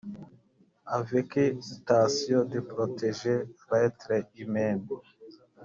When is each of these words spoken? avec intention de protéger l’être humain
avec 0.97 1.37
intention 1.37 2.43
de 2.45 2.59
protéger 2.59 3.37
l’être 3.71 4.11
humain 4.35 4.81